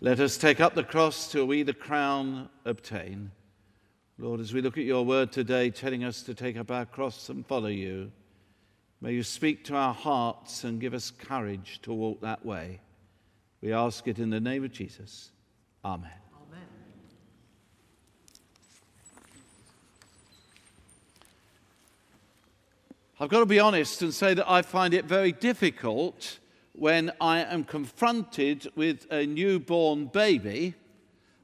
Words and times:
Let 0.00 0.20
us 0.20 0.36
take 0.36 0.60
up 0.60 0.74
the 0.74 0.84
cross 0.84 1.32
till 1.32 1.46
we 1.46 1.62
the 1.62 1.72
crown 1.72 2.50
obtain. 2.66 3.30
Lord, 4.18 4.40
as 4.40 4.52
we 4.52 4.60
look 4.60 4.76
at 4.76 4.84
your 4.84 5.06
word 5.06 5.32
today, 5.32 5.70
telling 5.70 6.04
us 6.04 6.22
to 6.24 6.34
take 6.34 6.58
up 6.58 6.70
our 6.70 6.84
cross 6.84 7.30
and 7.30 7.46
follow 7.46 7.68
you, 7.68 8.12
may 9.00 9.14
you 9.14 9.22
speak 9.22 9.64
to 9.64 9.74
our 9.74 9.94
hearts 9.94 10.64
and 10.64 10.80
give 10.80 10.92
us 10.92 11.10
courage 11.10 11.80
to 11.82 11.94
walk 11.94 12.20
that 12.20 12.44
way. 12.44 12.80
We 13.62 13.72
ask 13.72 14.06
it 14.06 14.18
in 14.18 14.28
the 14.28 14.38
name 14.38 14.64
of 14.64 14.72
Jesus. 14.72 15.30
Amen. 15.82 16.10
Amen. 16.46 16.66
I've 23.18 23.30
got 23.30 23.40
to 23.40 23.46
be 23.46 23.60
honest 23.60 24.02
and 24.02 24.12
say 24.12 24.34
that 24.34 24.48
I 24.48 24.60
find 24.60 24.92
it 24.92 25.06
very 25.06 25.32
difficult 25.32 26.38
when 26.76 27.10
I 27.20 27.40
am 27.40 27.64
confronted 27.64 28.68
with 28.76 29.10
a 29.10 29.26
newborn 29.26 30.06
baby 30.06 30.74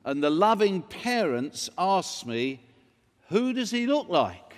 and 0.04 0.22
the 0.22 0.30
loving 0.30 0.82
parents 0.82 1.70
ask 1.78 2.26
me, 2.26 2.60
Who 3.28 3.52
does 3.52 3.70
he 3.70 3.86
look 3.86 4.08
like? 4.08 4.56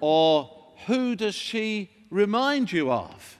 Or 0.00 0.50
who 0.86 1.14
does 1.14 1.34
she 1.34 1.90
remind 2.10 2.72
you 2.72 2.90
of? 2.90 3.38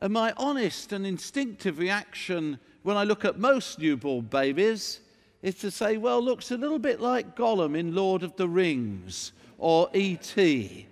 And 0.00 0.12
my 0.12 0.32
honest 0.36 0.92
and 0.92 1.06
instinctive 1.06 1.78
reaction 1.78 2.58
when 2.82 2.96
I 2.96 3.04
look 3.04 3.24
at 3.24 3.38
most 3.38 3.78
newborn 3.80 4.26
babies 4.26 5.00
is 5.42 5.56
to 5.56 5.70
say, 5.70 5.96
Well, 5.96 6.22
looks 6.22 6.50
a 6.50 6.56
little 6.56 6.78
bit 6.78 7.00
like 7.00 7.36
Gollum 7.36 7.76
in 7.76 7.94
Lord 7.94 8.22
of 8.22 8.36
the 8.36 8.48
Rings 8.48 9.32
or 9.58 9.90
E.T. 9.92 10.86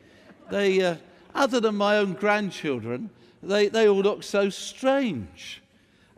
They, 0.51 0.83
uh, 0.83 0.97
other 1.35 1.61
than 1.61 1.77
my 1.77 1.99
own 1.99 2.15
grandchildren, 2.15 3.11
they, 3.43 3.69
they 3.69 3.89
all 3.89 4.01
look 4.01 4.23
so 4.23 4.51
strange. 4.51 5.63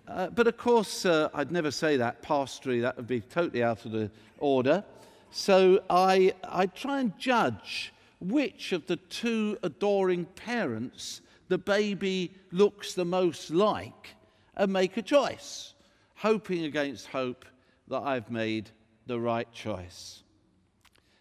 Uh, 0.07 0.29
but 0.31 0.47
of 0.47 0.57
course, 0.57 1.05
uh, 1.05 1.29
I'd 1.35 1.53
never 1.53 1.71
say 1.71 1.97
that 1.99 2.23
pastorally, 2.23 2.81
that 2.83 2.97
would 2.97 3.07
be 3.07 3.21
totally 3.21 3.63
out 3.63 3.85
of 3.85 3.93
the 3.93 4.11
order. 4.39 4.84
So 5.31 5.83
I, 5.91 6.33
I 6.45 6.67
try 6.67 7.01
and 7.01 7.19
judge 7.19 7.92
which 8.20 8.73
of 8.73 8.87
the 8.87 8.97
two 8.97 9.59
adoring 9.62 10.25
parents 10.25 11.20
the 11.48 11.59
baby 11.59 12.33
looks 12.51 12.95
the 12.95 13.05
most 13.05 13.51
like 13.51 14.14
and 14.57 14.73
make 14.73 14.97
a 14.97 15.03
choice, 15.03 15.75
hoping 16.17 16.64
against 16.64 17.07
hope 17.07 17.45
that 17.89 18.01
I've 18.01 18.31
made 18.31 18.70
the 19.07 19.19
right 19.19 19.51
choice. 19.53 20.23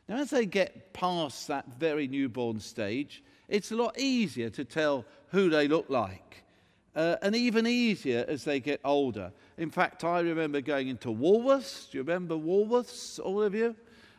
Now, 0.10 0.18
as 0.18 0.30
they 0.30 0.46
get 0.46 0.94
past 0.94 1.48
that 1.48 1.66
very 1.80 2.08
newborn 2.08 2.60
stage, 2.60 3.24
it's 3.48 3.72
a 3.72 3.76
lot 3.76 4.00
easier 4.00 4.50
to 4.52 4.66
tell 4.66 5.06
who 5.30 5.50
they 5.50 5.68
look 5.68 5.90
like. 5.90 6.44
Uh, 6.96 7.16
and 7.22 7.36
even 7.36 7.68
easier 7.68 8.26
as 8.28 8.44
they 8.44 8.60
get 8.60 8.82
older. 8.84 9.32
In 9.58 9.70
fact, 9.70 10.04
I 10.04 10.20
remember 10.22 10.62
going 10.62 10.88
into 10.88 11.10
Woolworths. 11.10 11.92
Do 11.92 12.00
you 12.00 12.04
remember 12.04 12.36
Woolworths, 12.36 13.20
all 13.24 13.44
of 13.44 13.54
you? 13.54 13.76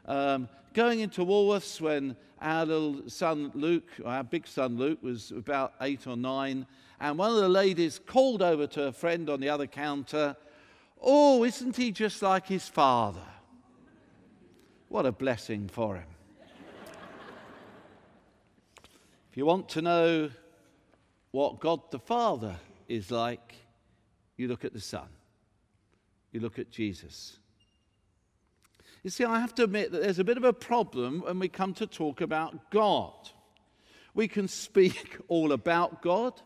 Um, 0.06 0.48
going 0.74 1.00
into 1.00 1.24
Woolworths 1.24 1.80
when 1.80 2.16
our 2.40 2.64
little 2.64 3.08
son 3.08 3.50
Luke, 3.54 3.88
our 4.04 4.22
big 4.22 4.46
son 4.46 4.76
Luke, 4.76 5.02
was 5.02 5.32
about 5.32 5.74
eight 5.80 6.06
or 6.06 6.16
nine, 6.16 6.66
and 7.00 7.18
one 7.18 7.30
of 7.30 7.38
the 7.38 7.48
ladies 7.48 7.98
called 7.98 8.42
over 8.42 8.66
to 8.68 8.84
a 8.84 8.92
friend 8.92 9.28
on 9.28 9.40
the 9.40 9.48
other 9.48 9.66
counter, 9.66 10.36
Oh, 11.00 11.44
isn't 11.44 11.76
he 11.76 11.92
just 11.92 12.22
like 12.22 12.46
his 12.46 12.68
father? 12.68 13.20
What 14.88 15.06
a 15.06 15.12
blessing 15.12 15.68
for 15.68 15.96
him. 15.96 16.06
if 19.27 19.27
you 19.38 19.46
want 19.46 19.68
to 19.68 19.82
know 19.82 20.30
what 21.30 21.60
God 21.60 21.92
the 21.92 22.00
Father 22.00 22.56
is 22.88 23.12
like, 23.12 23.54
you 24.36 24.48
look 24.48 24.64
at 24.64 24.72
the 24.72 24.80
Son, 24.80 25.06
you 26.32 26.40
look 26.40 26.58
at 26.58 26.72
Jesus. 26.72 27.38
You 29.04 29.10
see, 29.10 29.22
I 29.22 29.38
have 29.38 29.54
to 29.54 29.62
admit 29.62 29.92
that 29.92 30.02
there's 30.02 30.18
a 30.18 30.24
bit 30.24 30.38
of 30.38 30.42
a 30.42 30.52
problem 30.52 31.20
when 31.20 31.38
we 31.38 31.46
come 31.46 31.72
to 31.74 31.86
talk 31.86 32.20
about 32.20 32.72
God. 32.72 33.30
We 34.12 34.26
can 34.26 34.48
speak 34.48 35.18
all 35.28 35.52
about 35.52 36.02
God. 36.02 36.42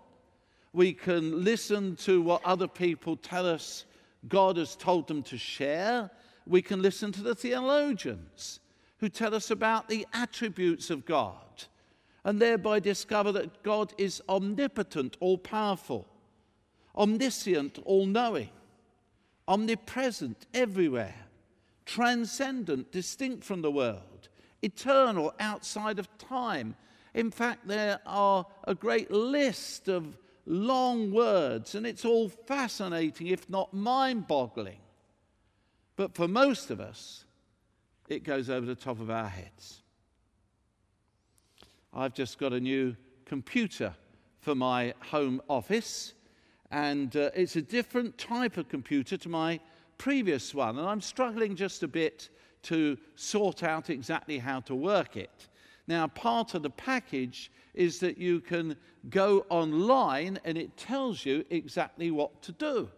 We 0.74 0.92
can 0.92 1.44
listen 1.44 1.96
to 1.96 2.20
what 2.20 2.44
other 2.44 2.68
people 2.68 3.16
tell 3.16 3.46
us 3.46 3.86
God 4.28 4.58
has 4.58 4.76
told 4.76 5.08
them 5.08 5.22
to 5.22 5.38
share. 5.38 6.10
We 6.46 6.60
can 6.60 6.82
listen 6.82 7.10
to 7.12 7.22
the 7.22 7.34
theologians 7.34 8.60
who 8.98 9.08
tell 9.08 9.34
us 9.34 9.50
about 9.50 9.88
the 9.88 10.06
attributes 10.12 10.90
of 10.90 11.06
God 11.06 11.64
and 12.24 12.40
thereby 12.40 12.78
discover 12.78 13.32
that 13.32 13.62
God 13.62 13.92
is 13.98 14.22
omnipotent, 14.28 15.16
all 15.20 15.38
powerful, 15.38 16.06
omniscient, 16.96 17.78
all 17.84 18.06
knowing, 18.06 18.50
omnipresent 19.48 20.46
everywhere, 20.54 21.26
transcendent, 21.84 22.92
distinct 22.92 23.44
from 23.44 23.62
the 23.62 23.70
world, 23.70 24.28
eternal, 24.62 25.34
outside 25.40 25.98
of 25.98 26.08
time. 26.18 26.76
In 27.14 27.30
fact, 27.30 27.66
there 27.66 28.00
are 28.06 28.46
a 28.64 28.74
great 28.74 29.10
list 29.10 29.88
of 29.88 30.16
long 30.46 31.12
words, 31.12 31.74
and 31.74 31.86
it's 31.86 32.04
all 32.04 32.28
fascinating, 32.28 33.26
if 33.28 33.48
not 33.50 33.74
mind 33.74 34.26
boggling. 34.28 34.78
But 35.96 36.14
for 36.14 36.28
most 36.28 36.70
of 36.70 36.80
us, 36.80 37.24
it 38.08 38.24
goes 38.24 38.48
over 38.48 38.66
the 38.66 38.74
top 38.74 39.00
of 39.00 39.10
our 39.10 39.28
heads. 39.28 39.82
I've 41.94 42.14
just 42.14 42.38
got 42.38 42.54
a 42.54 42.60
new 42.60 42.96
computer 43.26 43.94
for 44.40 44.54
my 44.54 44.94
home 45.00 45.42
office, 45.46 46.14
and 46.70 47.14
uh, 47.14 47.30
it's 47.34 47.56
a 47.56 47.62
different 47.62 48.16
type 48.16 48.56
of 48.56 48.70
computer 48.70 49.18
to 49.18 49.28
my 49.28 49.60
previous 49.98 50.54
one, 50.54 50.78
and 50.78 50.88
I'm 50.88 51.02
struggling 51.02 51.54
just 51.54 51.82
a 51.82 51.88
bit 51.88 52.30
to 52.62 52.96
sort 53.14 53.62
out 53.62 53.90
exactly 53.90 54.38
how 54.38 54.60
to 54.60 54.74
work 54.74 55.18
it. 55.18 55.48
Now, 55.86 56.06
part 56.06 56.54
of 56.54 56.62
the 56.62 56.70
package 56.70 57.52
is 57.74 57.98
that 57.98 58.16
you 58.16 58.40
can 58.40 58.76
go 59.10 59.44
online 59.50 60.38
and 60.44 60.56
it 60.56 60.78
tells 60.78 61.26
you 61.26 61.44
exactly 61.50 62.10
what 62.10 62.40
to 62.42 62.52
do. 62.52 62.88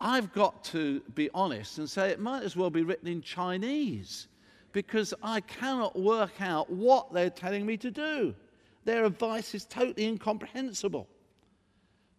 I've 0.00 0.32
got 0.32 0.64
to 0.64 1.00
be 1.14 1.28
honest 1.34 1.76
and 1.76 1.90
say 1.90 2.08
it 2.08 2.20
might 2.20 2.44
as 2.44 2.56
well 2.56 2.70
be 2.70 2.82
written 2.82 3.08
in 3.08 3.20
Chinese 3.20 4.28
because 4.78 5.12
I 5.24 5.40
cannot 5.40 5.98
work 5.98 6.40
out 6.40 6.70
what 6.70 7.12
they're 7.12 7.30
telling 7.30 7.66
me 7.66 7.76
to 7.78 7.90
do. 7.90 8.32
Their 8.84 9.06
advice 9.06 9.52
is 9.52 9.64
totally 9.64 10.06
incomprehensible. 10.06 11.08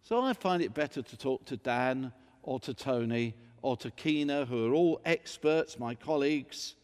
So 0.02 0.20
I 0.20 0.34
find 0.34 0.60
it 0.60 0.74
better 0.74 1.00
to 1.00 1.16
talk 1.16 1.46
to 1.46 1.56
Dan 1.56 2.12
or 2.42 2.60
to 2.60 2.74
Tony 2.74 3.34
or 3.62 3.78
to 3.78 3.90
Keena, 3.90 4.44
who 4.44 4.70
are 4.70 4.74
all 4.74 5.00
experts, 5.06 5.78
my 5.78 5.94
colleagues, 5.94 6.74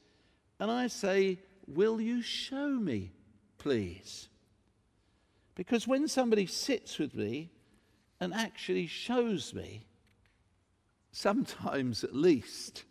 and 0.58 0.70
I 0.70 0.86
say, 0.86 1.40
Will 1.66 2.00
you 2.00 2.22
show 2.22 2.70
me, 2.70 3.12
please? 3.58 4.30
Because 5.56 5.86
when 5.86 6.08
somebody 6.08 6.46
sits 6.46 6.98
with 6.98 7.14
me 7.14 7.50
and 8.18 8.32
actually 8.32 8.86
shows 8.86 9.52
me, 9.52 9.84
sometimes 11.12 12.02
at 12.02 12.14
least, 12.14 12.84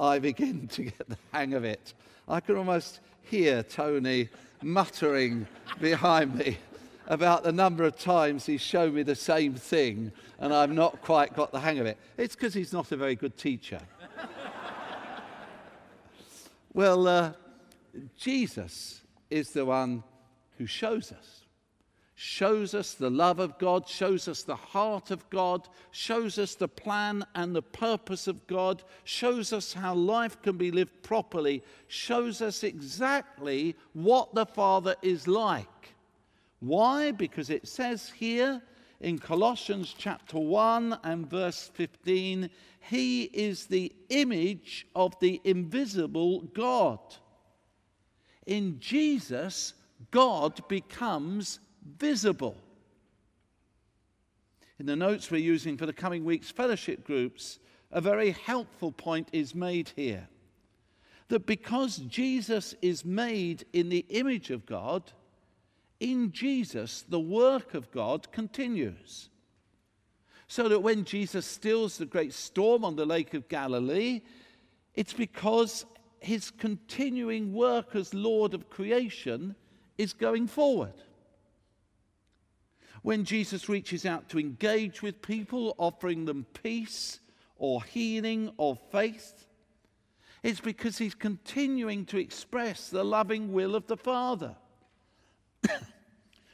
I 0.00 0.18
begin 0.18 0.66
to 0.72 0.84
get 0.84 1.08
the 1.08 1.18
hang 1.32 1.54
of 1.54 1.64
it. 1.64 1.94
I 2.26 2.40
can 2.40 2.56
almost 2.56 3.00
hear 3.22 3.62
Tony 3.62 4.28
muttering 4.62 5.46
behind 5.80 6.34
me 6.34 6.58
about 7.06 7.42
the 7.42 7.52
number 7.52 7.84
of 7.84 7.98
times 7.98 8.46
he's 8.46 8.60
shown 8.60 8.94
me 8.94 9.02
the 9.02 9.14
same 9.14 9.54
thing 9.54 10.12
and 10.38 10.54
I've 10.54 10.72
not 10.72 11.02
quite 11.02 11.34
got 11.34 11.52
the 11.52 11.60
hang 11.60 11.78
of 11.78 11.86
it. 11.86 11.98
It's 12.16 12.34
because 12.34 12.54
he's 12.54 12.72
not 12.72 12.92
a 12.92 12.96
very 12.96 13.14
good 13.14 13.36
teacher. 13.36 13.80
well, 16.72 17.06
uh, 17.06 17.32
Jesus 18.16 19.02
is 19.28 19.50
the 19.50 19.64
one 19.64 20.02
who 20.56 20.66
shows 20.66 21.12
us 21.12 21.39
shows 22.22 22.74
us 22.74 22.92
the 22.92 23.08
love 23.08 23.38
of 23.38 23.56
God, 23.56 23.88
shows 23.88 24.28
us 24.28 24.42
the 24.42 24.54
heart 24.54 25.10
of 25.10 25.28
God, 25.30 25.66
shows 25.90 26.38
us 26.38 26.54
the 26.54 26.68
plan 26.68 27.24
and 27.34 27.56
the 27.56 27.62
purpose 27.62 28.26
of 28.26 28.46
God, 28.46 28.82
shows 29.04 29.54
us 29.54 29.72
how 29.72 29.94
life 29.94 30.42
can 30.42 30.58
be 30.58 30.70
lived 30.70 31.02
properly, 31.02 31.64
shows 31.88 32.42
us 32.42 32.62
exactly 32.62 33.74
what 33.94 34.34
the 34.34 34.44
Father 34.44 34.96
is 35.00 35.26
like. 35.26 35.94
Why? 36.58 37.10
Because 37.10 37.48
it 37.48 37.66
says 37.66 38.10
here 38.10 38.60
in 39.00 39.18
Colossians 39.18 39.94
chapter 39.96 40.38
1 40.38 40.98
and 41.02 41.26
verse 41.26 41.70
15, 41.72 42.50
He 42.80 43.22
is 43.32 43.64
the 43.64 43.94
image 44.10 44.86
of 44.94 45.18
the 45.20 45.40
invisible 45.44 46.42
God. 46.52 47.00
In 48.44 48.78
Jesus, 48.78 49.72
God 50.10 50.68
becomes 50.68 51.60
visible. 51.96 52.56
In 54.78 54.86
the 54.86 54.96
notes 54.96 55.30
we're 55.30 55.38
using 55.38 55.76
for 55.76 55.86
the 55.86 55.92
coming 55.92 56.24
week's 56.24 56.50
fellowship 56.50 57.04
groups, 57.04 57.58
a 57.90 58.00
very 58.00 58.30
helpful 58.30 58.92
point 58.92 59.28
is 59.32 59.54
made 59.54 59.92
here. 59.96 60.28
That 61.28 61.46
because 61.46 61.98
Jesus 61.98 62.74
is 62.80 63.04
made 63.04 63.64
in 63.72 63.88
the 63.88 64.06
image 64.08 64.50
of 64.50 64.66
God, 64.66 65.12
in 66.00 66.32
Jesus 66.32 67.04
the 67.08 67.20
work 67.20 67.74
of 67.74 67.90
God 67.90 68.32
continues. 68.32 69.28
So 70.48 70.68
that 70.68 70.80
when 70.80 71.04
Jesus 71.04 71.46
stills 71.46 71.98
the 71.98 72.06
great 72.06 72.32
storm 72.32 72.84
on 72.84 72.96
the 72.96 73.06
Lake 73.06 73.34
of 73.34 73.48
Galilee, 73.48 74.22
it's 74.94 75.12
because 75.12 75.84
his 76.20 76.50
continuing 76.50 77.52
work 77.52 77.94
as 77.94 78.12
Lord 78.12 78.54
of 78.54 78.68
creation 78.68 79.54
is 79.98 80.12
going 80.12 80.46
forward. 80.46 80.94
When 83.02 83.24
Jesus 83.24 83.68
reaches 83.68 84.04
out 84.04 84.28
to 84.28 84.38
engage 84.38 85.02
with 85.02 85.22
people, 85.22 85.74
offering 85.78 86.26
them 86.26 86.46
peace 86.62 87.20
or 87.56 87.82
healing 87.82 88.52
or 88.58 88.76
faith, 88.90 89.46
it's 90.42 90.60
because 90.60 90.98
he's 90.98 91.14
continuing 91.14 92.04
to 92.06 92.18
express 92.18 92.88
the 92.88 93.04
loving 93.04 93.52
will 93.52 93.74
of 93.74 93.86
the 93.86 93.96
Father. 93.96 94.54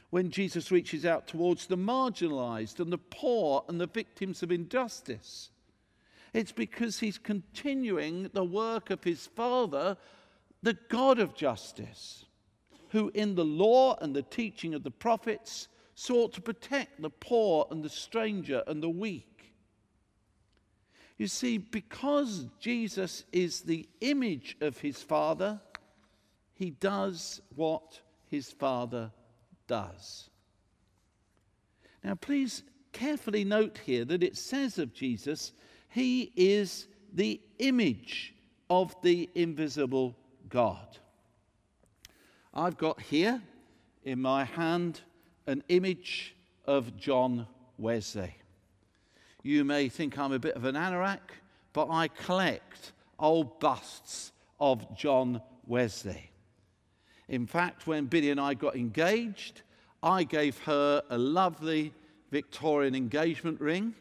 when 0.09 0.29
Jesus 0.31 0.71
reaches 0.71 1.05
out 1.05 1.27
towards 1.27 1.67
the 1.67 1.77
marginalized 1.77 2.79
and 2.79 2.91
the 2.91 2.97
poor 2.97 3.63
and 3.67 3.79
the 3.79 3.87
victims 3.87 4.43
of 4.43 4.51
injustice, 4.51 5.51
it's 6.33 6.51
because 6.51 6.99
he's 6.99 7.17
continuing 7.17 8.29
the 8.33 8.43
work 8.43 8.89
of 8.89 9.03
his 9.03 9.27
Father, 9.27 9.97
the 10.61 10.77
God 10.89 11.19
of 11.19 11.35
justice, 11.35 12.25
who 12.89 13.09
in 13.13 13.35
the 13.35 13.45
law 13.45 13.97
and 14.01 14.15
the 14.15 14.21
teaching 14.21 14.73
of 14.73 14.83
the 14.83 14.91
prophets 14.91 15.67
sought 15.99 16.31
to 16.31 16.41
protect 16.41 17.01
the 17.01 17.09
poor 17.09 17.67
and 17.71 17.83
the 17.83 17.89
stranger 17.89 18.61
and 18.67 18.83
the 18.83 18.89
weak. 18.89 19.51
You 21.17 21.25
see, 21.25 21.57
because 21.57 22.45
Jesus 22.59 23.23
is 23.31 23.61
the 23.61 23.89
image 24.01 24.55
of 24.61 24.77
his 24.77 25.01
Father, 25.01 25.59
he 26.53 26.69
does 26.69 27.41
what 27.55 27.99
his 28.27 28.51
Father 28.51 29.11
does. 29.67 30.29
Now, 32.03 32.13
please 32.13 32.61
carefully 32.93 33.43
note 33.43 33.79
here 33.83 34.05
that 34.05 34.21
it 34.21 34.37
says 34.37 34.77
of 34.77 34.93
Jesus, 34.93 35.51
he 35.89 36.31
is 36.35 36.87
the 37.11 37.41
image 37.57 38.35
of 38.69 38.95
the 39.01 39.27
invisible 39.33 40.15
God. 40.47 40.99
I've 42.53 42.77
got 42.77 43.01
here 43.01 43.41
in 44.03 44.21
my 44.21 44.43
hand 44.43 45.01
an 45.47 45.63
image 45.69 46.35
of 46.65 46.97
John 46.97 47.47
Wesley. 47.77 48.35
You 49.43 49.63
may 49.63 49.87
think 49.87 50.17
I'm 50.17 50.33
a 50.33 50.39
bit 50.39 50.55
of 50.55 50.65
an 50.65 50.75
anorak, 50.75 51.19
but 51.73 51.89
I 51.89 52.09
collect 52.09 52.91
old 53.17 53.59
busts 53.59 54.33
of 54.59 54.95
John 54.95 55.41
Wesley. 55.65 56.31
In 57.29 57.45
fact, 57.45 57.87
when 57.87 58.05
Billy 58.05 58.29
and 58.29 58.39
I 58.39 58.53
got 58.53 58.75
engaged, 58.75 59.61
I 60.03 60.23
gave 60.23 60.57
her 60.63 61.01
a 61.09 61.17
lovely 61.17 61.93
Victorian 62.31 62.95
engagement 62.95 63.59
ring. 63.61 63.95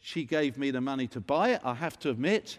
She 0.00 0.24
gave 0.24 0.58
me 0.58 0.70
the 0.70 0.80
money 0.80 1.06
to 1.08 1.20
buy 1.20 1.50
it, 1.50 1.60
I 1.64 1.74
have 1.74 1.98
to 2.00 2.10
admit, 2.10 2.58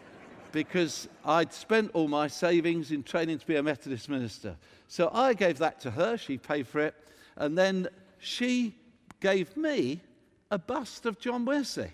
because 0.52 1.08
I'd 1.24 1.52
spent 1.52 1.90
all 1.94 2.08
my 2.08 2.28
savings 2.28 2.90
in 2.90 3.02
training 3.02 3.38
to 3.38 3.46
be 3.46 3.56
a 3.56 3.62
Methodist 3.62 4.08
minister. 4.08 4.56
So 4.86 5.10
I 5.12 5.34
gave 5.34 5.58
that 5.58 5.80
to 5.80 5.90
her, 5.90 6.16
she 6.16 6.38
paid 6.38 6.66
for 6.66 6.80
it, 6.80 6.94
and 7.38 7.56
then 7.56 7.88
she 8.18 8.74
gave 9.20 9.56
me 9.56 10.02
a 10.50 10.58
bust 10.58 11.06
of 11.06 11.18
John 11.18 11.44
Wesley. 11.44 11.92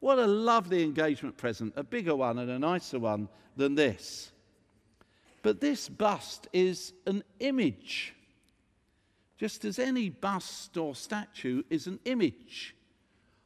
What 0.00 0.18
a 0.18 0.26
lovely 0.26 0.82
engagement 0.82 1.36
present, 1.36 1.72
a 1.76 1.82
bigger 1.82 2.14
one 2.14 2.38
and 2.38 2.50
a 2.50 2.58
nicer 2.58 2.98
one 2.98 3.28
than 3.56 3.74
this. 3.74 4.30
But 5.42 5.60
this 5.60 5.88
bust 5.88 6.46
is 6.52 6.92
an 7.06 7.24
image, 7.40 8.14
just 9.38 9.64
as 9.64 9.78
any 9.78 10.08
bust 10.08 10.76
or 10.76 10.94
statue 10.94 11.62
is 11.70 11.86
an 11.86 11.98
image, 12.04 12.76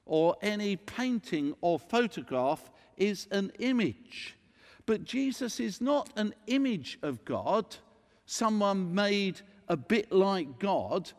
or 0.04 0.37
any 0.43 0.76
painting 0.76 1.54
or 1.60 1.78
photograph 1.78 2.70
is 2.96 3.28
an 3.31 3.52
image. 3.60 4.37
But 4.84 5.04
Jesus 5.04 5.60
is 5.60 5.81
not 5.81 6.10
an 6.16 6.34
image 6.46 6.98
of 7.02 7.25
God, 7.25 7.76
someone 8.25 8.94
made 8.94 9.40
a 9.69 9.76
bit 9.76 10.12
like 10.12 10.58
God 10.58 11.12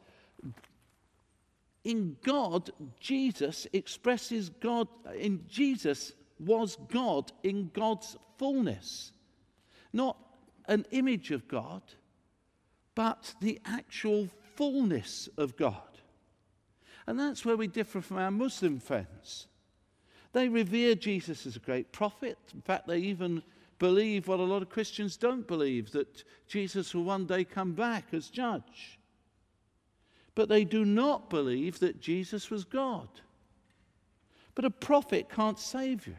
in 1.88 2.18
God, 2.22 2.69
Jesus 3.00 3.66
expresses 3.72 4.50
God, 4.50 4.89
in 5.16 5.45
Jesus 5.48 6.12
was 6.38 6.78
God 6.92 7.31
in 7.44 7.72
God's 7.74 8.18
fullness. 8.38 9.13
Not 9.94 10.18
an 10.66 10.86
image 10.92 11.31
of 11.31 11.48
God, 11.48 11.81
but 12.94 13.34
the 13.39 13.62
actual 13.63 14.28
fullness 14.57 15.30
of 15.38 15.56
God. 15.56 15.81
And 17.07 17.18
that's 17.18 17.45
where 17.45 17.56
we 17.56 17.68
differ 17.68 18.01
from 18.01 18.18
our 18.18 18.31
Muslim 18.31 18.81
friends. 18.81 19.48
They 20.34 20.50
revere 20.50 20.94
Jesus 20.94 21.45
as 21.45 21.56
a 21.56 21.60
great 21.60 21.94
prophet. 21.94 22.38
In 22.54 22.63
fact, 22.63 22.88
they 22.88 23.00
even 23.00 23.42
believe 23.80 24.28
what 24.28 24.42
a 24.42 24.44
lot 24.44 24.62
of 24.62 24.69
Christians 24.69 25.16
don't 25.16 25.48
believe 25.48 25.92
that 25.92 26.25
Jesus 26.50 26.94
will 26.94 27.06
one 27.06 27.25
day 27.25 27.45
come 27.45 27.72
back 27.72 28.07
as 28.12 28.28
judge 28.28 29.00
but 30.38 30.50
they 30.50 30.63
do 30.63 30.86
not 30.86 31.31
believe 31.31 31.80
that 31.80 32.00
Jesus 32.00 32.51
was 32.51 32.63
God. 32.63 33.07
But 34.54 34.66
a 34.66 34.69
prophet 34.69 35.31
can't 35.31 35.57
save 35.57 36.06
you. 36.06 36.16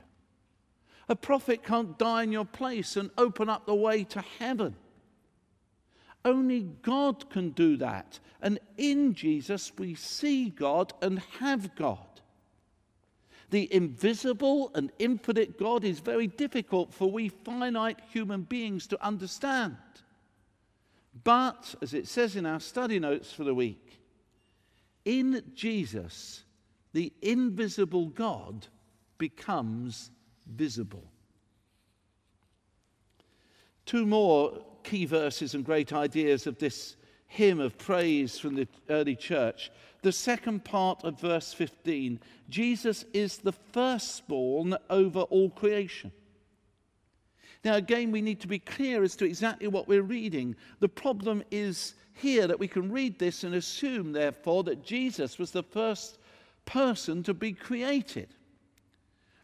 A 1.09 1.15
prophet 1.15 1.62
can't 1.62 1.97
die 2.00 2.25
in 2.25 2.32
your 2.32 2.44
place 2.44 2.97
and 2.97 3.12
open 3.17 3.49
up 3.49 3.65
the 3.65 3.76
way 3.76 4.03
to 4.03 4.20
heaven. 4.41 4.75
Only 6.25 6.62
God 6.82 7.31
can 7.31 7.50
do 7.50 7.76
that. 7.76 8.19
And 8.43 8.59
in 8.76 9.15
Jesus, 9.15 9.70
we 9.79 9.94
see 9.94 10.50
God 10.50 10.93
and 11.00 11.20
have 11.38 11.76
God. 11.76 12.20
The 13.50 13.73
invisible 13.73 14.73
and 14.75 14.91
infinite 14.99 15.56
God 15.61 15.85
is 15.85 16.00
very 16.00 16.26
difficult 16.26 16.93
for 16.93 17.09
we 17.09 17.29
finite 17.29 18.00
human 18.11 18.43
beings 18.43 18.88
to 18.88 19.00
understand. 19.00 19.76
But, 21.23 21.76
as 21.81 21.94
it 21.94 22.09
says 22.09 22.35
in 22.35 22.47
our 22.47 22.61
study 22.61 22.99
notes 22.99 23.31
for 23.31 23.44
the 23.44 23.55
week, 23.55 23.97
in 25.08 25.43
Jesus, 25.55 26.44
the 26.93 27.10
invisible 27.22 28.08
God 28.08 28.66
becomes 29.16 30.10
visible. 30.46 31.10
Two 33.87 34.05
more 34.05 34.62
key 34.84 35.06
verses 35.06 35.55
and 35.55 35.64
great 35.64 35.94
ideas 35.94 36.46
of 36.46 36.58
this 36.58 36.96
hymn 37.26 37.58
of 37.58 37.78
praise 37.78 38.38
from 38.38 38.55
the 38.55 38.69
early 38.90 39.16
church. 39.16 39.70
The 40.02 40.12
second 40.12 40.66
part 40.66 41.02
of 41.05 41.19
verse 41.19 41.55
15 41.55 42.20
Jesus 42.50 43.06
is 43.14 43.38
the 43.38 43.52
firstborn 43.52 44.76
over 44.90 45.20
all 45.20 45.49
creation. 45.49 46.12
Now, 47.65 47.77
again, 47.77 48.12
we 48.12 48.20
need 48.20 48.41
to 48.41 48.46
be 48.46 48.58
clear 48.58 49.03
as 49.03 49.17
to 49.17 49.24
exactly 49.24 49.69
what 49.69 49.88
we're 49.88 50.03
reading. 50.03 50.55
The 50.81 50.88
problem 50.88 51.43
is 51.50 51.94
here 52.19 52.46
that 52.46 52.58
we 52.58 52.69
can 52.69 52.93
read 52.93 53.19
this 53.19 53.44
and 53.44 53.55
assume, 53.55 54.13
therefore, 54.13 54.65
that 54.65 54.84
Jesus 54.84 55.39
was 55.39 55.51
the 55.51 55.63
first 55.63 56.19
person 56.65 57.22
to 57.22 57.34
be 57.34 57.53
created. 57.53 58.29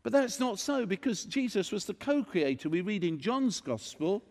But 0.02 0.12
that's 0.12 0.38
not 0.38 0.58
so 0.58 0.84
because 0.84 1.24
Jesus 1.24 1.72
was 1.72 1.86
the 1.86 1.94
co 1.94 2.22
creator. 2.22 2.68
We 2.68 2.82
read 2.82 3.04
in 3.04 3.18
John's 3.18 3.60
Gospel, 3.60 4.22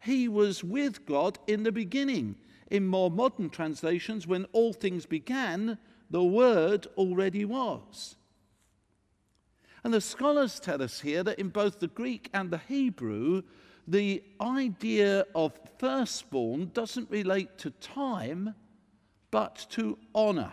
he 0.00 0.28
was 0.28 0.62
with 0.62 1.06
God 1.06 1.38
in 1.46 1.62
the 1.62 1.72
beginning. 1.72 2.36
In 2.70 2.86
more 2.86 3.10
modern 3.10 3.48
translations, 3.48 4.26
when 4.26 4.44
all 4.52 4.72
things 4.72 5.06
began, 5.06 5.78
the 6.10 6.24
Word 6.24 6.86
already 6.96 7.44
was. 7.44 8.16
And 9.84 9.94
the 9.94 10.00
scholars 10.00 10.58
tell 10.58 10.82
us 10.82 11.00
here 11.00 11.22
that 11.22 11.38
in 11.38 11.48
both 11.48 11.78
the 11.78 11.86
Greek 11.86 12.28
and 12.34 12.50
the 12.50 12.60
Hebrew, 12.68 13.42
the 13.86 14.22
idea 14.40 15.24
of 15.34 15.58
firstborn 15.78 16.70
doesn't 16.74 17.10
relate 17.10 17.58
to 17.58 17.70
time, 17.70 18.54
but 19.30 19.66
to 19.70 19.98
honor. 20.14 20.52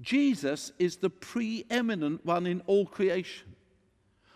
Jesus 0.00 0.72
is 0.78 0.96
the 0.96 1.10
preeminent 1.10 2.24
one 2.24 2.46
in 2.46 2.62
all 2.66 2.86
creation, 2.86 3.54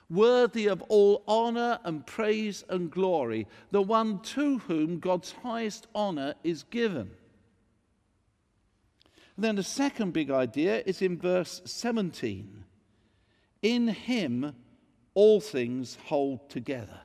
worthy 0.08 0.66
of 0.66 0.82
all 0.82 1.25
honor 1.26 1.78
and 1.85 2.06
praise 2.06 2.62
and 2.68 2.90
glory, 2.90 3.46
the 3.70 3.82
one 3.82 4.20
to 4.20 4.58
whom 4.58 5.00
God's 5.00 5.32
highest 5.32 5.88
honor 5.94 6.35
is 6.44 6.62
given. 6.64 7.11
And 9.37 9.44
then 9.44 9.56
the 9.56 9.62
second 9.62 10.12
big 10.12 10.30
idea 10.30 10.82
is 10.87 11.02
in 11.02 11.18
verse 11.18 11.61
17. 11.64 12.64
In 13.62 13.88
him 13.88 14.54
all 15.14 15.40
things 15.40 15.99
hold 16.06 16.49
together. 16.49 17.00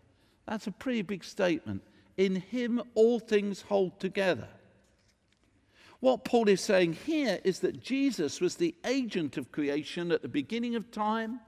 That's 0.51 0.67
a 0.67 0.71
pretty 0.71 1.01
big 1.01 1.23
statement. 1.23 1.81
In 2.17 2.35
him, 2.35 2.81
all 2.93 3.21
things 3.21 3.61
hold 3.61 4.01
together. 4.01 4.49
What 6.01 6.25
Paul 6.25 6.49
is 6.49 6.59
saying 6.59 6.97
here 7.05 7.39
is 7.45 7.59
that 7.59 7.81
Jesus 7.81 8.41
was 8.41 8.55
the 8.55 8.75
agent 8.85 9.37
of 9.37 9.53
creation 9.53 10.11
at 10.11 10.21
the 10.21 10.27
beginning 10.27 10.75
of 10.75 10.91
time. 10.91 11.39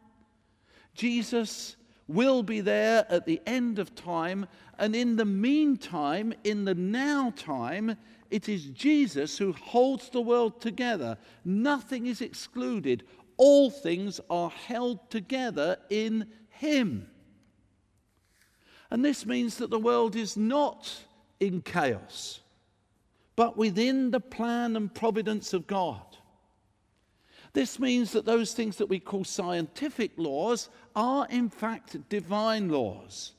Jesus 0.96 1.76
will 2.08 2.44
be 2.44 2.62
there 2.62 3.06
at 3.10 3.26
the 3.26 3.42
end 3.46 3.78
of 3.78 3.94
time. 3.94 4.46
And 4.80 4.96
in 4.96 5.18
the 5.18 5.26
meantime, 5.26 6.34
in 6.46 6.64
the 6.64 6.74
now 6.74 7.34
time, 7.36 7.98
it 8.32 8.48
is 8.48 8.68
Jesus 8.68 9.38
who 9.38 9.52
holds 9.52 10.12
the 10.12 10.22
world 10.22 10.62
together. 10.62 11.18
Nothing 11.44 12.06
is 12.08 12.22
excluded. 12.22 13.04
all 13.36 13.70
things 13.70 14.22
are 14.30 14.50
held 14.50 15.10
together 15.10 15.76
in 15.90 16.26
Him. 16.48 17.10
And 18.94 19.04
this 19.04 19.26
means 19.26 19.58
that 19.58 19.72
the 19.72 19.80
world 19.80 20.16
is 20.16 20.38
not 20.38 20.88
in 21.40 21.64
chaos, 21.64 22.42
but 23.36 23.58
within 23.58 24.12
the 24.12 24.20
plan 24.20 24.76
and 24.76 24.94
providence 24.94 25.52
of 25.52 25.66
God. 25.66 26.06
This 27.54 27.80
means 27.80 28.12
that 28.12 28.26
those 28.26 28.54
things 28.54 28.78
that 28.78 28.90
we 28.90 29.00
call 29.00 29.24
scientific 29.24 30.12
laws 30.16 30.70
are, 30.96 31.26
in 31.32 31.50
fact, 31.50 32.08
divine 32.08 32.70
laws, 32.70 33.34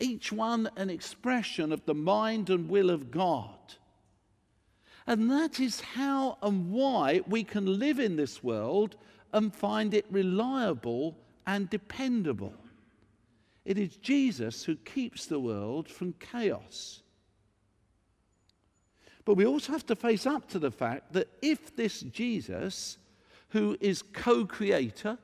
each 0.00 0.32
one 0.32 0.68
an 0.74 0.90
expression 0.90 1.70
of 1.70 1.86
the 1.86 1.94
mind 1.94 2.50
and 2.50 2.68
will 2.68 2.90
of 2.90 3.12
God. 3.12 3.54
And 5.06 5.30
that 5.30 5.60
is 5.60 5.80
how 5.80 6.38
and 6.42 6.72
why 6.72 7.20
we 7.28 7.44
can 7.44 7.78
live 7.78 8.00
in 8.00 8.16
this 8.16 8.42
world 8.42 8.96
and 9.32 9.54
find 9.54 9.94
it 9.94 10.06
reliable 10.10 11.16
and 11.46 11.70
dependable. 11.70 12.54
It 13.64 13.78
is 13.78 13.96
Jesus 13.96 14.64
who 14.64 14.76
keeps 14.76 15.26
the 15.26 15.38
world 15.38 15.88
from 15.88 16.14
chaos. 16.14 17.02
But 19.24 19.34
we 19.34 19.46
also 19.46 19.72
have 19.72 19.86
to 19.86 19.96
face 19.96 20.26
up 20.26 20.48
to 20.48 20.58
the 20.58 20.70
fact 20.70 21.12
that 21.12 21.28
if 21.42 21.76
this 21.76 22.00
Jesus, 22.00 22.98
who 23.50 23.76
is 23.80 24.02
co 24.02 24.44
creator 24.44 25.16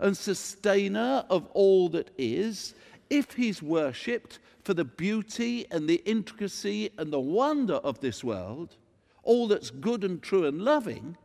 and 0.00 0.16
sustainer 0.16 1.24
of 1.30 1.46
all 1.52 1.88
that 1.90 2.10
is, 2.18 2.74
if 3.08 3.32
he's 3.32 3.62
worshipped 3.62 4.40
for 4.64 4.74
the 4.74 4.84
beauty 4.84 5.64
and 5.70 5.88
the 5.88 6.02
intricacy 6.04 6.90
and 6.98 7.12
the 7.12 7.20
wonder 7.20 7.74
of 7.74 8.00
this 8.00 8.24
world, 8.24 8.76
all 9.22 9.46
that's 9.46 9.70
good 9.70 10.02
and 10.02 10.20
true 10.22 10.44
and 10.44 10.60
loving, 10.60 11.16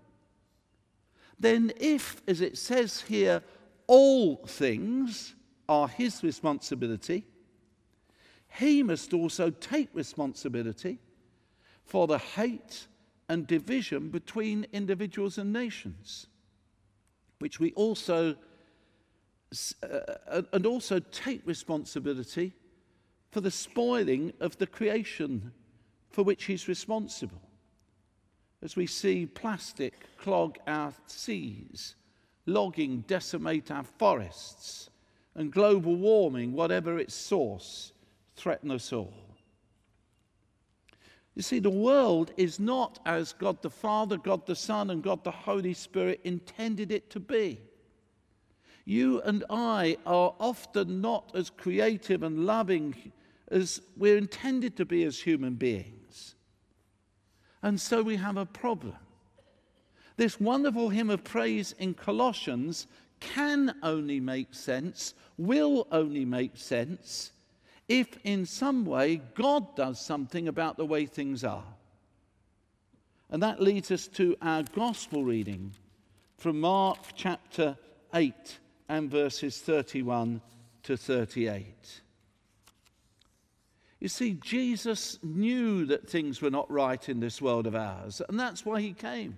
then 1.39 1.71
if, 1.79 2.21
as 2.27 2.39
it 2.39 2.55
says 2.55 3.01
here, 3.01 3.41
all 3.87 4.35
things 4.45 5.33
are 5.71 5.87
his 5.87 6.21
responsibility, 6.21 7.23
he 8.59 8.83
must 8.83 9.13
also 9.13 9.49
take 9.49 9.87
responsibility 9.93 10.99
for 11.85 12.07
the 12.07 12.17
hate 12.17 12.87
and 13.29 13.47
division 13.47 14.09
between 14.09 14.67
individuals 14.73 15.37
and 15.37 15.53
nations, 15.53 16.27
which 17.39 17.61
we 17.61 17.71
also 17.71 18.35
uh, 19.81 20.41
and 20.51 20.65
also 20.65 20.99
take 20.99 21.41
responsibility 21.45 22.51
for 23.31 23.39
the 23.39 23.51
spoiling 23.51 24.33
of 24.41 24.57
the 24.57 24.67
creation 24.67 25.53
for 26.09 26.23
which 26.23 26.43
he's 26.43 26.67
responsible. 26.67 27.41
As 28.61 28.75
we 28.75 28.87
see 28.87 29.25
plastic 29.25 29.93
clog 30.17 30.57
our 30.67 30.93
seas, 31.05 31.95
logging 32.45 33.05
decimate 33.07 33.71
our 33.71 33.83
forests, 33.83 34.90
and 35.35 35.51
global 35.51 35.95
warming, 35.95 36.53
whatever 36.53 36.99
its 36.99 37.13
source, 37.13 37.93
threaten 38.35 38.71
us 38.71 38.91
all. 38.91 39.13
You 41.35 41.41
see, 41.41 41.59
the 41.59 41.69
world 41.69 42.31
is 42.35 42.59
not 42.59 42.99
as 43.05 43.33
God 43.33 43.61
the 43.61 43.69
Father, 43.69 44.17
God 44.17 44.45
the 44.45 44.55
Son, 44.55 44.89
and 44.89 45.01
God 45.01 45.23
the 45.23 45.31
Holy 45.31 45.73
Spirit 45.73 46.19
intended 46.23 46.91
it 46.91 47.09
to 47.11 47.19
be. 47.19 47.61
You 48.83 49.21
and 49.21 49.45
I 49.49 49.97
are 50.05 50.33
often 50.39 51.01
not 51.01 51.31
as 51.33 51.49
creative 51.49 52.23
and 52.23 52.45
loving 52.45 53.13
as 53.49 53.81
we're 53.95 54.17
intended 54.17 54.75
to 54.77 54.85
be 54.85 55.03
as 55.03 55.19
human 55.19 55.55
beings. 55.55 56.35
And 57.61 57.79
so 57.79 58.01
we 58.01 58.17
have 58.17 58.37
a 58.37 58.45
problem. 58.45 58.95
This 60.17 60.39
wonderful 60.39 60.89
hymn 60.89 61.09
of 61.09 61.23
praise 61.23 61.73
in 61.79 61.93
Colossians 61.93 62.87
can 63.21 63.73
only 63.81 64.19
make 64.19 64.53
sense, 64.53 65.13
will 65.37 65.87
only 65.91 66.25
make 66.25 66.57
sense, 66.57 67.31
if 67.87 68.17
in 68.25 68.45
some 68.45 68.83
way 68.83 69.21
God 69.35 69.75
does 69.75 69.99
something 69.99 70.49
about 70.49 70.75
the 70.75 70.85
way 70.85 71.05
things 71.05 71.45
are. 71.45 71.63
And 73.29 73.41
that 73.41 73.61
leads 73.61 73.91
us 73.91 74.07
to 74.09 74.35
our 74.41 74.63
gospel 74.63 75.23
reading 75.23 75.71
from 76.37 76.59
Mark 76.59 76.97
chapter 77.15 77.77
8 78.13 78.33
and 78.89 79.09
verses 79.09 79.59
31 79.59 80.41
to 80.83 80.97
38. 80.97 82.01
You 84.01 84.09
see, 84.09 84.33
Jesus 84.33 85.19
knew 85.21 85.85
that 85.85 86.09
things 86.09 86.41
were 86.41 86.49
not 86.49 86.69
right 86.69 87.07
in 87.07 87.19
this 87.19 87.41
world 87.41 87.67
of 87.67 87.75
ours, 87.75 88.21
and 88.27 88.39
that's 88.39 88.65
why 88.65 88.81
he 88.81 88.93
came 88.93 89.37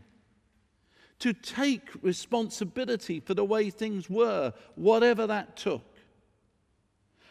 to 1.23 1.31
take 1.31 1.89
responsibility 2.01 3.21
for 3.21 3.33
the 3.33 3.45
way 3.45 3.69
things 3.69 4.09
were, 4.09 4.51
whatever 4.75 5.25
that 5.25 5.55
took. 5.55 5.85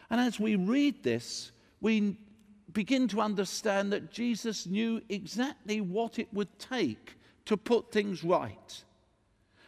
And 0.09 0.19
as 0.19 0.39
we 0.39 0.55
read 0.55 1.03
this, 1.03 1.51
we 1.79 2.17
begin 2.71 3.07
to 3.09 3.21
understand 3.21 3.93
that 3.93 4.11
Jesus 4.11 4.65
knew 4.65 4.99
exactly 5.09 5.79
what 5.79 6.17
it 6.17 6.27
would 6.33 6.57
take 6.57 7.19
to 7.45 7.55
put 7.55 7.91
things 7.91 8.23
right. 8.23 8.83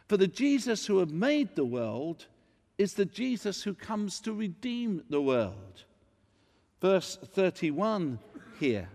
For 0.07 0.17
the 0.17 0.25
Jesus 0.25 0.87
who 0.87 0.97
had 0.97 1.11
made 1.11 1.55
the 1.55 1.63
world 1.63 2.25
is 2.79 2.95
the 2.95 3.05
Jesus 3.05 3.61
who 3.61 3.75
comes 3.75 4.19
to 4.21 4.33
redeem 4.33 5.03
the 5.07 5.21
world. 5.21 5.83
Verse 6.81 7.15
31 7.21 8.17
here. 8.59 8.89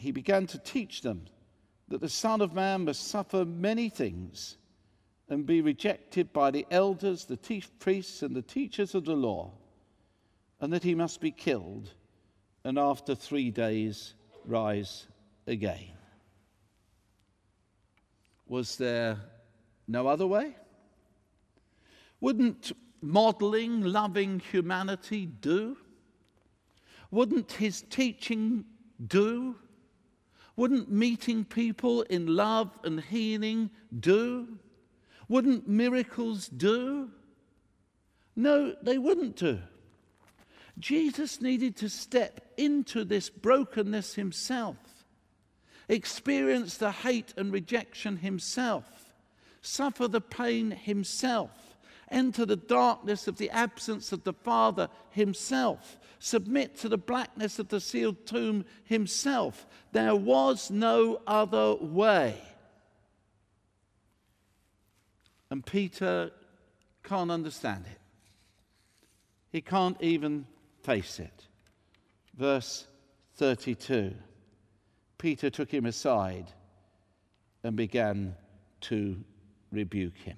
He 0.00 0.12
began 0.12 0.46
to 0.46 0.58
teach 0.58 1.02
them 1.02 1.26
that 1.88 2.00
the 2.00 2.08
Son 2.08 2.40
of 2.40 2.54
Man 2.54 2.84
must 2.84 3.08
suffer 3.08 3.44
many 3.44 3.88
things 3.88 4.56
and 5.28 5.46
be 5.46 5.60
rejected 5.60 6.32
by 6.32 6.50
the 6.50 6.66
elders, 6.70 7.24
the 7.24 7.36
chief 7.36 7.70
priests, 7.78 8.22
and 8.22 8.34
the 8.34 8.42
teachers 8.42 8.94
of 8.94 9.04
the 9.04 9.14
law, 9.14 9.52
and 10.60 10.72
that 10.72 10.82
he 10.82 10.94
must 10.94 11.20
be 11.20 11.30
killed 11.30 11.90
and 12.64 12.78
after 12.78 13.14
three 13.14 13.50
days 13.50 14.14
rise 14.44 15.06
again. 15.46 15.92
Was 18.46 18.76
there 18.76 19.18
no 19.86 20.06
other 20.06 20.26
way? 20.26 20.56
Wouldn't 22.20 22.72
modeling 23.00 23.82
loving 23.82 24.40
humanity 24.40 25.26
do? 25.26 25.76
Wouldn't 27.10 27.52
his 27.52 27.82
teaching 27.88 28.64
do? 29.06 29.56
Wouldn't 30.60 30.90
meeting 30.90 31.46
people 31.46 32.02
in 32.02 32.36
love 32.36 32.78
and 32.84 33.00
healing 33.00 33.70
do? 33.98 34.58
Wouldn't 35.26 35.66
miracles 35.66 36.48
do? 36.48 37.08
No, 38.36 38.74
they 38.82 38.98
wouldn't 38.98 39.36
do. 39.36 39.60
Jesus 40.78 41.40
needed 41.40 41.76
to 41.76 41.88
step 41.88 42.52
into 42.58 43.04
this 43.04 43.30
brokenness 43.30 44.16
himself, 44.16 44.76
experience 45.88 46.76
the 46.76 46.92
hate 46.92 47.32
and 47.38 47.50
rejection 47.50 48.18
himself, 48.18 49.14
suffer 49.62 50.08
the 50.08 50.20
pain 50.20 50.72
himself, 50.72 51.78
enter 52.10 52.44
the 52.44 52.56
darkness 52.56 53.26
of 53.26 53.38
the 53.38 53.48
absence 53.48 54.12
of 54.12 54.24
the 54.24 54.34
Father 54.34 54.90
himself, 55.08 55.98
submit 56.20 56.76
to 56.76 56.88
the 56.88 56.98
blackness 56.98 57.58
of 57.58 57.68
the 57.68 57.80
sealed 57.80 58.26
tomb 58.26 58.64
himself. 58.84 59.66
There 59.90 60.14
was 60.14 60.70
no 60.70 61.20
other 61.26 61.74
way. 61.74 62.40
And 65.50 65.66
Peter 65.66 66.30
can't 67.02 67.30
understand 67.30 67.86
it. 67.90 67.98
He 69.50 69.60
can't 69.60 70.00
even 70.00 70.46
face 70.84 71.18
it. 71.18 71.46
Verse 72.36 72.86
32 73.36 74.14
Peter 75.18 75.50
took 75.50 75.70
him 75.70 75.84
aside 75.84 76.46
and 77.62 77.76
began 77.76 78.34
to 78.80 79.16
rebuke 79.70 80.16
him. 80.16 80.36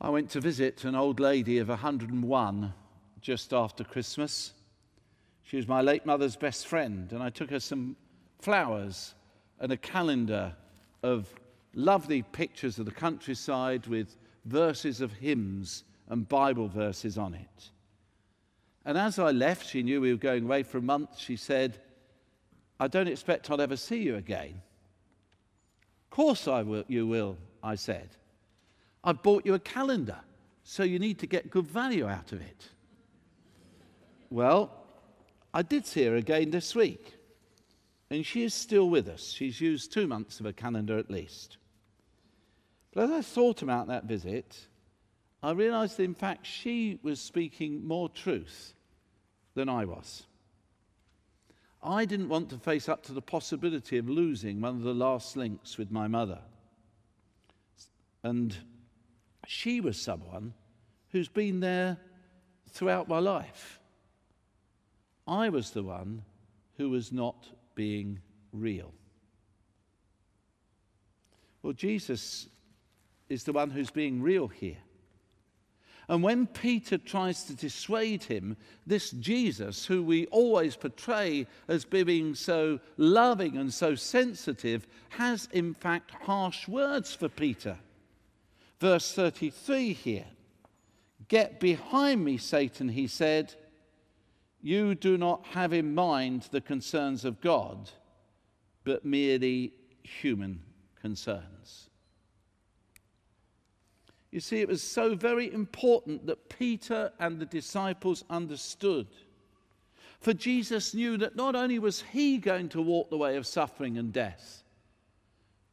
I 0.00 0.10
went 0.10 0.30
to 0.30 0.40
visit 0.40 0.84
an 0.84 0.94
old 0.94 1.20
lady 1.20 1.58
of 1.58 1.68
101 1.68 2.74
just 3.20 3.52
after 3.52 3.84
Christmas. 3.84 4.52
She 5.42 5.56
was 5.56 5.68
my 5.68 5.80
late 5.80 6.04
mother's 6.04 6.36
best 6.36 6.66
friend, 6.66 7.10
and 7.12 7.22
I 7.22 7.30
took 7.30 7.50
her 7.50 7.60
some 7.60 7.96
flowers 8.40 9.14
and 9.60 9.72
a 9.72 9.76
calendar 9.76 10.54
of 11.02 11.28
lovely 11.74 12.22
pictures 12.22 12.78
of 12.78 12.86
the 12.86 12.92
countryside 12.92 13.86
with 13.86 14.16
verses 14.44 15.00
of 15.00 15.12
hymns 15.12 15.84
and 16.08 16.28
Bible 16.28 16.68
verses 16.68 17.16
on 17.16 17.34
it. 17.34 17.70
And 18.84 18.98
as 18.98 19.18
I 19.18 19.30
left, 19.30 19.66
she 19.66 19.82
knew 19.82 20.00
we 20.00 20.12
were 20.12 20.18
going 20.18 20.44
away 20.44 20.62
for 20.62 20.78
a 20.78 20.82
month. 20.82 21.18
She 21.18 21.36
said, 21.36 21.78
I 22.78 22.88
don't 22.88 23.08
expect 23.08 23.50
I'll 23.50 23.60
ever 23.60 23.76
see 23.76 24.02
you 24.02 24.16
again. 24.16 24.60
Of 26.04 26.10
course 26.10 26.46
I 26.46 26.62
will, 26.62 26.84
you 26.88 27.06
will, 27.06 27.38
I 27.62 27.76
said. 27.76 28.10
I've 29.04 29.22
bought 29.22 29.44
you 29.44 29.52
a 29.54 29.58
calendar, 29.58 30.18
so 30.62 30.82
you 30.82 30.98
need 30.98 31.18
to 31.18 31.26
get 31.26 31.50
good 31.50 31.66
value 31.66 32.08
out 32.08 32.32
of 32.32 32.40
it. 32.40 32.68
Well, 34.30 34.72
I 35.52 35.62
did 35.62 35.86
see 35.86 36.04
her 36.06 36.16
again 36.16 36.50
this 36.50 36.74
week, 36.74 37.14
and 38.10 38.24
she 38.24 38.42
is 38.42 38.54
still 38.54 38.88
with 38.88 39.06
us. 39.08 39.30
She's 39.30 39.60
used 39.60 39.92
two 39.92 40.06
months 40.06 40.40
of 40.40 40.46
her 40.46 40.52
calendar 40.52 40.98
at 40.98 41.10
least. 41.10 41.58
But 42.92 43.04
as 43.04 43.10
I 43.10 43.20
thought 43.20 43.60
about 43.60 43.88
that 43.88 44.04
visit, 44.04 44.58
I 45.42 45.52
realized 45.52 45.98
that 45.98 46.04
in 46.04 46.14
fact 46.14 46.46
she 46.46 46.98
was 47.02 47.20
speaking 47.20 47.86
more 47.86 48.08
truth 48.08 48.72
than 49.54 49.68
I 49.68 49.84
was. 49.84 50.24
I 51.82 52.06
didn't 52.06 52.30
want 52.30 52.48
to 52.50 52.56
face 52.56 52.88
up 52.88 53.02
to 53.04 53.12
the 53.12 53.20
possibility 53.20 53.98
of 53.98 54.08
losing 54.08 54.60
one 54.60 54.76
of 54.76 54.82
the 54.82 54.94
last 54.94 55.36
links 55.36 55.76
with 55.76 55.90
my 55.90 56.08
mother. 56.08 56.40
And 58.22 58.56
she 59.46 59.80
was 59.80 60.00
someone 60.00 60.54
who's 61.10 61.28
been 61.28 61.60
there 61.60 61.98
throughout 62.70 63.08
my 63.08 63.18
life. 63.18 63.80
I 65.26 65.48
was 65.48 65.70
the 65.70 65.82
one 65.82 66.22
who 66.76 66.90
was 66.90 67.12
not 67.12 67.46
being 67.74 68.20
real. 68.52 68.92
Well, 71.62 71.72
Jesus 71.72 72.48
is 73.28 73.44
the 73.44 73.52
one 73.52 73.70
who's 73.70 73.90
being 73.90 74.20
real 74.20 74.48
here. 74.48 74.76
And 76.08 76.22
when 76.22 76.46
Peter 76.46 76.98
tries 76.98 77.44
to 77.44 77.54
dissuade 77.54 78.24
him, 78.24 78.58
this 78.86 79.10
Jesus, 79.12 79.86
who 79.86 80.02
we 80.02 80.26
always 80.26 80.76
portray 80.76 81.46
as 81.66 81.86
being 81.86 82.34
so 82.34 82.80
loving 82.98 83.56
and 83.56 83.72
so 83.72 83.94
sensitive, 83.94 84.86
has 85.10 85.48
in 85.52 85.72
fact 85.72 86.10
harsh 86.10 86.68
words 86.68 87.14
for 87.14 87.30
Peter. 87.30 87.78
Verse 88.80 89.12
33 89.12 89.92
here 89.92 90.26
Get 91.28 91.60
behind 91.60 92.24
me, 92.24 92.36
Satan, 92.36 92.88
he 92.88 93.06
said. 93.06 93.54
You 94.60 94.94
do 94.94 95.18
not 95.18 95.44
have 95.48 95.74
in 95.74 95.94
mind 95.94 96.48
the 96.50 96.60
concerns 96.60 97.26
of 97.26 97.42
God, 97.42 97.90
but 98.82 99.04
merely 99.04 99.74
human 100.02 100.62
concerns. 101.00 101.90
You 104.30 104.40
see, 104.40 104.60
it 104.60 104.68
was 104.68 104.82
so 104.82 105.14
very 105.14 105.52
important 105.52 106.26
that 106.26 106.48
Peter 106.48 107.12
and 107.20 107.38
the 107.38 107.46
disciples 107.46 108.24
understood. 108.30 109.06
For 110.18 110.32
Jesus 110.32 110.94
knew 110.94 111.18
that 111.18 111.36
not 111.36 111.54
only 111.54 111.78
was 111.78 112.02
he 112.10 112.38
going 112.38 112.70
to 112.70 112.80
walk 112.82 113.10
the 113.10 113.18
way 113.18 113.36
of 113.36 113.46
suffering 113.46 113.98
and 113.98 114.12
death, 114.12 114.64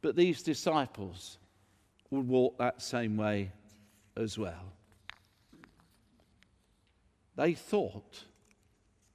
but 0.02 0.16
these 0.16 0.42
disciples 0.42 1.38
would 2.12 2.28
walk 2.28 2.58
that 2.58 2.82
same 2.82 3.16
way 3.16 3.50
as 4.16 4.38
well. 4.38 4.72
They 7.36 7.54
thought 7.54 8.24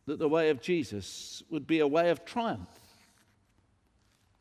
that 0.08 0.18
the 0.18 0.28
way 0.28 0.50
of 0.50 0.62
Jesus 0.62 1.44
would 1.52 1.68
be 1.68 1.80
a 1.80 1.88
way 1.88 2.10
of 2.10 2.26
triumph, 2.26 2.80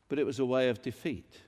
but 0.08 0.18
it 0.18 0.24
was 0.24 0.38
a 0.38 0.46
way 0.46 0.70
of 0.70 0.80
defeat. 0.80 1.42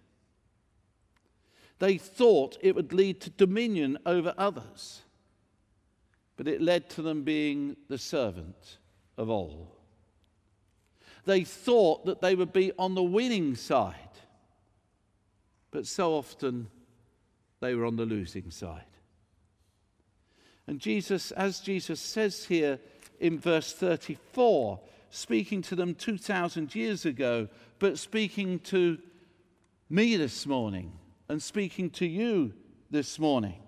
They 1.78 1.96
thought 1.96 2.58
it 2.60 2.74
would 2.74 2.92
lead 2.92 3.22
to 3.22 3.30
dominion 3.30 3.98
over 4.04 4.34
others, 4.36 5.00
but 6.36 6.46
it 6.46 6.60
led 6.60 6.90
to 6.90 7.02
them 7.02 7.22
being 7.22 7.76
the 7.88 7.98
servant 7.98 8.78
of 9.16 9.30
all. 9.30 9.74
They 11.24 11.44
thought 11.44 12.04
that 12.04 12.20
they 12.20 12.34
would 12.34 12.52
be 12.52 12.72
on 12.78 12.94
the 12.94 13.02
winning 13.02 13.54
side, 13.54 13.94
but 15.70 15.86
so 15.86 16.14
often 16.14 16.68
they 17.60 17.74
were 17.74 17.86
on 17.86 17.96
the 17.96 18.06
losing 18.06 18.50
side. 18.50 18.84
And 20.66 20.80
Jesus, 20.80 21.30
as 21.32 21.60
Jesus 21.60 22.00
says 22.00 22.44
here 22.44 22.78
in 23.20 23.38
verse 23.38 23.72
34, 23.72 24.78
speaking 25.10 25.62
to 25.62 25.74
them 25.74 25.94
2,000 25.94 26.74
years 26.74 27.06
ago, 27.06 27.48
but 27.78 27.98
speaking 27.98 28.58
to 28.60 28.98
me 29.88 30.16
this 30.16 30.46
morning 30.46 30.92
and 31.28 31.42
speaking 31.42 31.90
to 31.90 32.06
you 32.06 32.52
this 32.90 33.18
morning. 33.18 33.60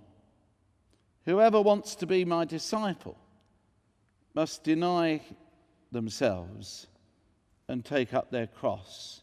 Whoever 1.25 1.61
wants 1.61 1.95
to 1.97 2.07
be 2.07 2.25
my 2.25 2.45
disciple 2.45 3.17
must 4.35 4.65
deny 4.65 5.21
themselves 5.93 6.87
and 7.69 7.85
take 7.85 8.15
up 8.15 8.31
their 8.31 8.47
cross 8.47 9.23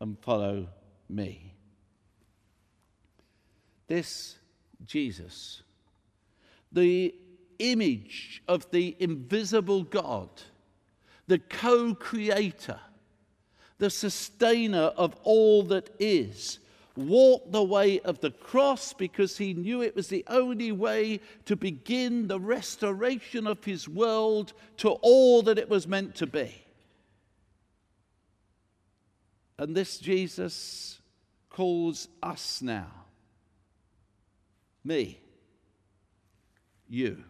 and 0.00 0.18
follow 0.18 0.68
me. 1.08 1.53
This 3.86 4.38
Jesus, 4.84 5.62
the 6.72 7.14
image 7.58 8.42
of 8.48 8.70
the 8.70 8.96
invisible 8.98 9.84
God, 9.84 10.28
the 11.26 11.38
co 11.38 11.94
creator, 11.94 12.80
the 13.78 13.90
sustainer 13.90 14.92
of 14.96 15.14
all 15.22 15.62
that 15.64 15.90
is, 15.98 16.58
walked 16.96 17.50
the 17.52 17.62
way 17.62 17.98
of 18.00 18.20
the 18.20 18.30
cross 18.30 18.92
because 18.92 19.36
he 19.36 19.52
knew 19.52 19.82
it 19.82 19.96
was 19.96 20.08
the 20.08 20.24
only 20.28 20.70
way 20.72 21.20
to 21.44 21.56
begin 21.56 22.28
the 22.28 22.38
restoration 22.38 23.46
of 23.46 23.64
his 23.64 23.88
world 23.88 24.52
to 24.76 24.90
all 24.90 25.42
that 25.42 25.58
it 25.58 25.68
was 25.68 25.88
meant 25.88 26.14
to 26.16 26.26
be. 26.26 26.54
And 29.58 29.76
this 29.76 29.98
Jesus 29.98 31.00
calls 31.50 32.08
us 32.22 32.62
now, 32.62 32.90
me, 34.84 35.20
you, 36.88 37.24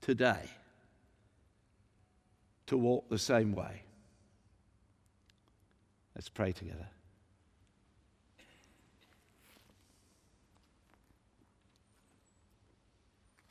today, 0.00 0.48
to 2.66 2.76
walk 2.76 3.08
the 3.10 3.18
same 3.18 3.52
way. 3.52 3.82
Let's 6.14 6.28
pray 6.28 6.52
together. 6.52 6.88